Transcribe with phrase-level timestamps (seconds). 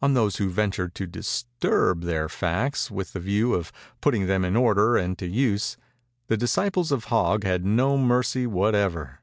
[0.00, 4.54] On those who ventured to disturb their facts with the view of putting them in
[4.54, 5.76] order and to use,
[6.28, 9.22] the disciples of Hog had no mercy whatever.